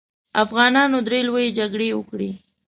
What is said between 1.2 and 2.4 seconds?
لويې جګړې وکړې.